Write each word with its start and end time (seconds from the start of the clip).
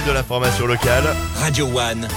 de 0.00 0.10
la 0.12 0.22
formation 0.22 0.66
locale. 0.66 1.04
Radio 1.36 1.66
One, 1.66 2.08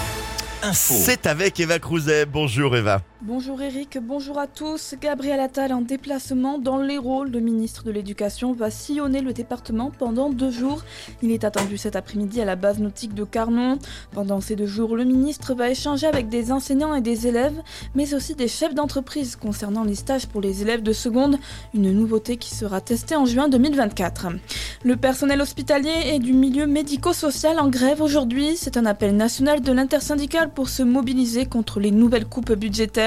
info. 0.63 0.93
C'est 0.97 1.27
avec 1.27 1.59
Eva 1.59 1.77
Crouzet. 1.77 2.25
Bonjour 2.25 2.77
Eva. 2.77 3.01
Bonjour 3.21 3.61
Eric, 3.61 3.97
bonjour 4.01 4.37
à 4.37 4.45
tous. 4.45 4.93
Gabriel 5.01 5.39
Attal 5.39 5.71
en 5.71 5.79
déplacement 5.79 6.59
dans 6.59 6.77
l'Hérault. 6.77 7.23
Le 7.23 7.39
ministre 7.39 7.85
de 7.85 7.91
l'Éducation 7.91 8.51
va 8.51 8.69
sillonner 8.69 9.21
le 9.21 9.31
département 9.31 9.89
pendant 9.89 10.29
deux 10.29 10.51
jours. 10.51 10.83
Il 11.23 11.31
est 11.31 11.45
attendu 11.45 11.77
cet 11.77 11.95
après-midi 11.95 12.41
à 12.41 12.45
la 12.45 12.57
base 12.57 12.79
nautique 12.79 13.13
de 13.13 13.23
Carnon. 13.23 13.79
Pendant 14.11 14.41
ces 14.41 14.57
deux 14.57 14.65
jours, 14.65 14.97
le 14.97 15.05
ministre 15.05 15.53
va 15.55 15.69
échanger 15.69 16.07
avec 16.07 16.27
des 16.27 16.51
enseignants 16.51 16.93
et 16.93 16.99
des 16.99 17.25
élèves, 17.25 17.55
mais 17.95 18.13
aussi 18.13 18.35
des 18.35 18.49
chefs 18.49 18.75
d'entreprise 18.75 19.37
concernant 19.37 19.85
les 19.85 19.95
stages 19.95 20.27
pour 20.27 20.41
les 20.41 20.61
élèves 20.61 20.83
de 20.83 20.93
seconde, 20.93 21.37
une 21.73 21.93
nouveauté 21.93 22.35
qui 22.35 22.53
sera 22.53 22.81
testée 22.81 23.15
en 23.15 23.25
juin 23.25 23.47
2024. 23.47 24.27
Le 24.83 24.97
personnel 24.97 25.41
hospitalier 25.41 26.11
et 26.13 26.19
du 26.19 26.33
milieu 26.33 26.67
médico-social 26.67 27.59
en 27.59 27.69
grève 27.69 28.01
aujourd'hui. 28.01 28.57
C'est 28.57 28.75
un 28.75 28.85
appel 28.85 29.15
national 29.15 29.61
de 29.61 29.71
l'intersyndicale 29.71 30.51
pour 30.53 30.67
se 30.67 30.83
mobiliser 30.83 31.45
contre 31.45 31.79
les 31.79 31.91
nouvelles 31.91 32.27
coupes 32.27 32.51
budgétaires. 32.51 33.04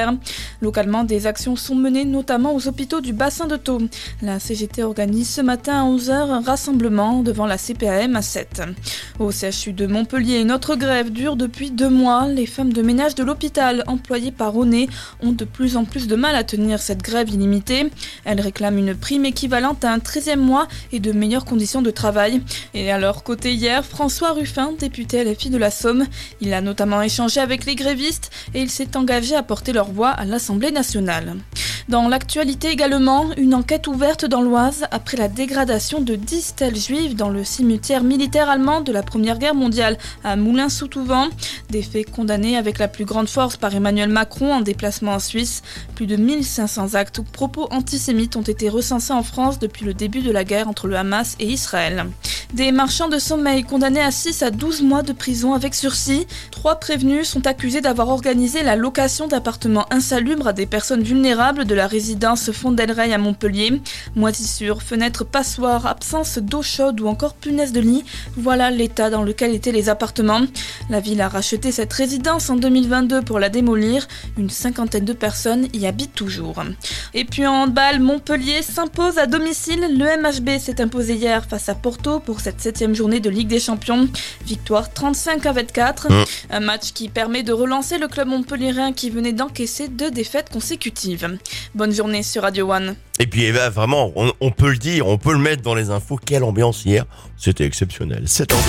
Localement, 0.60 1.04
des 1.04 1.26
actions 1.26 1.56
sont 1.56 1.74
menées 1.74 2.04
notamment 2.04 2.54
aux 2.54 2.68
hôpitaux 2.68 3.00
du 3.00 3.12
bassin 3.12 3.46
de 3.46 3.56
Thau. 3.56 3.80
La 4.22 4.40
CGT 4.40 4.82
organise 4.82 5.28
ce 5.28 5.40
matin 5.40 5.82
à 5.82 5.88
11h 5.88 6.10
un 6.10 6.40
rassemblement 6.40 7.22
devant 7.22 7.46
la 7.46 7.58
CPAM 7.58 8.16
à 8.16 8.22
7. 8.22 8.62
Au 9.18 9.30
CHU 9.30 9.72
de 9.72 9.86
Montpellier, 9.86 10.44
notre 10.44 10.76
grève 10.76 11.10
dure 11.10 11.36
depuis 11.36 11.70
deux 11.70 11.88
mois. 11.88 12.28
Les 12.28 12.46
femmes 12.46 12.72
de 12.72 12.82
ménage 12.82 13.14
de 13.14 13.24
l'hôpital 13.24 13.84
employées 13.86 14.32
par 14.32 14.56
ONE 14.56 14.86
ont 15.22 15.32
de 15.32 15.44
plus 15.44 15.76
en 15.76 15.84
plus 15.84 16.06
de 16.06 16.16
mal 16.16 16.36
à 16.36 16.44
tenir 16.44 16.80
cette 16.80 17.02
grève 17.02 17.28
illimitée. 17.28 17.90
Elles 18.24 18.40
réclament 18.40 18.78
une 18.78 18.94
prime 18.94 19.24
équivalente 19.24 19.84
à 19.84 19.92
un 19.92 19.98
13e 19.98 20.36
mois 20.36 20.68
et 20.92 21.00
de 21.00 21.12
meilleures 21.12 21.44
conditions 21.44 21.82
de 21.82 21.90
travail. 21.90 22.42
Et 22.74 22.90
à 22.90 22.98
leur 22.98 23.22
côté 23.22 23.52
hier, 23.52 23.84
François 23.84 24.32
Ruffin, 24.32 24.72
député 24.78 25.24
LFI 25.24 25.50
de 25.50 25.58
la 25.58 25.70
Somme, 25.70 26.06
il 26.40 26.52
a 26.52 26.60
notamment 26.60 27.02
échangé 27.02 27.40
avec 27.40 27.64
les 27.64 27.74
grévistes 27.74 28.30
et 28.54 28.60
il 28.60 28.70
s'est 28.70 28.96
engagé 28.96 29.34
à 29.34 29.42
porter 29.42 29.72
leur 29.72 29.87
voix 29.90 30.10
à 30.10 30.24
l'Assemblée 30.24 30.70
nationale. 30.70 31.36
Dans 31.88 32.06
l'actualité 32.06 32.68
également, 32.68 33.30
une 33.38 33.54
enquête 33.54 33.86
ouverte 33.86 34.26
dans 34.26 34.42
l'Oise 34.42 34.84
après 34.90 35.16
la 35.16 35.26
dégradation 35.26 36.02
de 36.02 36.16
10 36.16 36.42
stèles 36.42 36.76
juives 36.76 37.16
dans 37.16 37.30
le 37.30 37.44
cimetière 37.44 38.04
militaire 38.04 38.50
allemand 38.50 38.82
de 38.82 38.92
la 38.92 39.02
Première 39.02 39.38
Guerre 39.38 39.54
mondiale 39.54 39.96
à 40.22 40.36
Moulins-sous-Touvent. 40.36 41.30
Des 41.70 41.80
faits 41.80 42.10
condamnés 42.10 42.58
avec 42.58 42.78
la 42.78 42.88
plus 42.88 43.06
grande 43.06 43.30
force 43.30 43.56
par 43.56 43.74
Emmanuel 43.74 44.10
Macron 44.10 44.52
en 44.52 44.60
déplacement 44.60 45.12
en 45.12 45.18
Suisse. 45.18 45.62
Plus 45.94 46.06
de 46.06 46.16
1500 46.16 46.92
actes 46.92 47.20
ou 47.20 47.22
propos 47.22 47.68
antisémites 47.70 48.36
ont 48.36 48.42
été 48.42 48.68
recensés 48.68 49.14
en 49.14 49.22
France 49.22 49.58
depuis 49.58 49.86
le 49.86 49.94
début 49.94 50.20
de 50.20 50.30
la 50.30 50.44
guerre 50.44 50.68
entre 50.68 50.88
le 50.88 50.96
Hamas 50.96 51.36
et 51.40 51.46
Israël. 51.46 52.04
Des 52.54 52.72
marchands 52.72 53.10
de 53.10 53.18
sommeil 53.18 53.62
condamnés 53.62 54.00
à 54.00 54.10
6 54.10 54.42
à 54.42 54.50
12 54.50 54.80
mois 54.80 55.02
de 55.02 55.12
prison 55.12 55.52
avec 55.52 55.74
sursis. 55.74 56.26
Trois 56.50 56.76
prévenus 56.76 57.28
sont 57.28 57.46
accusés 57.46 57.82
d'avoir 57.82 58.08
organisé 58.08 58.62
la 58.62 58.74
location 58.74 59.28
d'appartements 59.28 59.84
insalubres 59.92 60.48
à 60.48 60.54
des 60.54 60.64
personnes 60.64 61.02
vulnérables 61.02 61.66
de 61.66 61.74
la 61.74 61.86
résidence 61.86 62.50
Fondelrey 62.50 63.12
à 63.12 63.18
Montpellier. 63.18 63.82
Moisissures, 64.16 64.82
fenêtres, 64.82 65.24
passoires, 65.24 65.84
absence 65.84 66.38
d'eau 66.38 66.62
chaude 66.62 67.02
ou 67.02 67.08
encore 67.08 67.34
punaise 67.34 67.72
de 67.72 67.80
lit. 67.80 68.04
Voilà 68.38 68.70
l'état 68.70 69.10
dans 69.10 69.22
lequel 69.22 69.54
étaient 69.54 69.70
les 69.70 69.90
appartements. 69.90 70.40
La 70.88 71.00
ville 71.00 71.20
a 71.20 71.28
racheté 71.28 71.70
cette 71.70 71.92
résidence 71.92 72.48
en 72.48 72.56
2022 72.56 73.20
pour 73.20 73.40
la 73.40 73.50
démolir. 73.50 74.08
Une 74.38 74.48
cinquantaine 74.48 75.04
de 75.04 75.12
personnes 75.12 75.68
y 75.74 75.86
habitent 75.86 76.14
toujours. 76.14 76.62
Et 77.12 77.26
puis 77.26 77.46
en 77.46 77.64
handball, 77.64 78.00
Montpellier 78.00 78.62
s'impose 78.62 79.18
à 79.18 79.26
domicile. 79.26 79.80
Le 79.98 80.22
MHB 80.22 80.58
s'est 80.58 80.80
imposé 80.80 81.14
hier 81.14 81.44
face 81.44 81.68
à 81.68 81.74
Porto 81.74 82.20
pour 82.20 82.37
cette 82.40 82.60
septième 82.60 82.94
journée 82.94 83.20
de 83.20 83.30
Ligue 83.30 83.48
des 83.48 83.60
Champions. 83.60 84.08
Victoire 84.44 84.92
35 84.92 85.46
à 85.46 85.52
24. 85.52 86.10
Mmh. 86.10 86.24
Un 86.50 86.60
match 86.60 86.92
qui 86.92 87.08
permet 87.08 87.42
de 87.42 87.52
relancer 87.52 87.98
le 87.98 88.08
club 88.08 88.28
montpellierin 88.28 88.92
qui 88.92 89.10
venait 89.10 89.32
d'encaisser 89.32 89.88
deux 89.88 90.10
défaites 90.10 90.50
consécutives. 90.50 91.38
Bonne 91.74 91.92
journée 91.92 92.22
sur 92.22 92.42
Radio 92.42 92.72
One. 92.72 92.96
Et 93.18 93.26
puis 93.26 93.44
Eva, 93.44 93.70
vraiment, 93.70 94.12
on, 94.16 94.32
on 94.40 94.50
peut 94.50 94.70
le 94.70 94.78
dire, 94.78 95.06
on 95.06 95.18
peut 95.18 95.32
le 95.32 95.38
mettre 95.38 95.62
dans 95.62 95.74
les 95.74 95.90
infos. 95.90 96.18
Quelle 96.24 96.44
ambiance 96.44 96.84
hier. 96.84 97.04
C'était 97.36 97.64
exceptionnel. 97.64 98.28
7 98.28 98.52
en 98.52 98.56
2. 98.56 98.62